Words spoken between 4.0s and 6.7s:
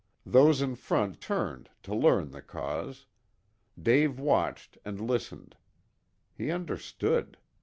watched and listened. He